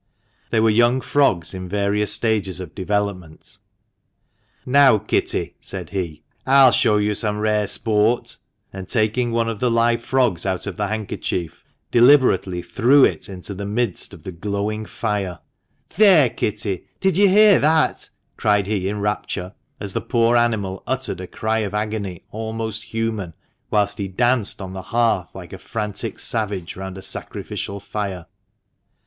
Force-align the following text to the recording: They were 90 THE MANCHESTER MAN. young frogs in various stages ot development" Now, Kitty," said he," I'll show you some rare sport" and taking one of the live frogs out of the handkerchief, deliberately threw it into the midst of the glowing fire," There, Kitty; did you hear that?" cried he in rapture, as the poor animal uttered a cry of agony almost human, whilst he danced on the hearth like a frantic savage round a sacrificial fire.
They 0.49 0.59
were 0.59 0.71
90 0.71 0.79
THE 0.79 0.81
MANCHESTER 0.83 0.87
MAN. 0.87 0.93
young 0.93 1.01
frogs 1.33 1.53
in 1.53 1.69
various 1.69 2.11
stages 2.11 2.59
ot 2.59 2.73
development" 2.73 3.57
Now, 4.79 4.97
Kitty," 4.97 5.53
said 5.59 5.91
he," 5.91 6.23
I'll 6.47 6.71
show 6.71 6.97
you 6.97 7.13
some 7.13 7.37
rare 7.37 7.67
sport" 7.67 8.37
and 8.73 8.89
taking 8.89 9.29
one 9.29 9.47
of 9.47 9.59
the 9.59 9.69
live 9.69 10.01
frogs 10.03 10.43
out 10.43 10.65
of 10.65 10.75
the 10.75 10.87
handkerchief, 10.87 11.63
deliberately 11.91 12.63
threw 12.63 13.03
it 13.05 13.29
into 13.29 13.53
the 13.53 13.67
midst 13.67 14.11
of 14.11 14.23
the 14.23 14.31
glowing 14.31 14.87
fire," 14.87 15.37
There, 15.97 16.31
Kitty; 16.31 16.85
did 16.99 17.15
you 17.15 17.29
hear 17.29 17.59
that?" 17.59 18.09
cried 18.37 18.65
he 18.65 18.89
in 18.89 19.01
rapture, 19.01 19.53
as 19.79 19.93
the 19.93 20.01
poor 20.01 20.35
animal 20.35 20.81
uttered 20.87 21.21
a 21.21 21.27
cry 21.27 21.59
of 21.59 21.75
agony 21.75 22.23
almost 22.31 22.85
human, 22.85 23.35
whilst 23.69 23.99
he 23.99 24.07
danced 24.07 24.63
on 24.63 24.73
the 24.73 24.81
hearth 24.81 25.35
like 25.35 25.53
a 25.53 25.59
frantic 25.59 26.17
savage 26.17 26.75
round 26.75 26.97
a 26.97 27.03
sacrificial 27.03 27.79
fire. 27.79 28.25